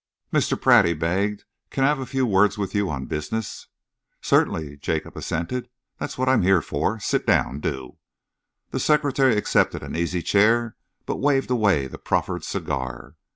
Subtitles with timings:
[0.33, 0.59] "Mr.
[0.59, 3.67] Pratt," he begged, "can I have a few words with you on business?"
[4.19, 5.69] "Certainly," Jacob assented.
[5.99, 6.99] "That's what I'm here for.
[6.99, 7.97] Sit down, do."
[8.71, 10.75] The secretary accepted an easy chair
[11.05, 13.15] but waved away the proffered cigar.